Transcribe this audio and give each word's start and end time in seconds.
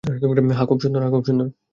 হ্যাঁ, 0.03 0.67
খুব 0.69 1.23
সুন্দর। 1.25 1.47